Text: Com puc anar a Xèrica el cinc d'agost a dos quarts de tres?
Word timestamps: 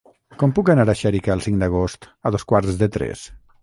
Com 0.43 0.53
puc 0.59 0.71
anar 0.75 0.85
a 0.93 0.95
Xèrica 1.03 1.35
el 1.37 1.45
cinc 1.49 1.63
d'agost 1.65 2.11
a 2.31 2.37
dos 2.39 2.51
quarts 2.53 2.85
de 2.85 2.95
tres? 2.99 3.29